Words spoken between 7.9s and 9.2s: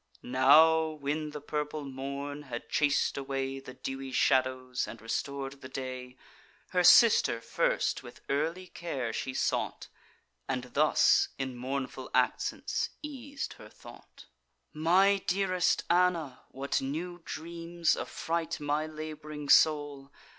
with early care